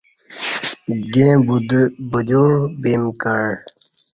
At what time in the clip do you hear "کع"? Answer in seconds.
3.21-3.37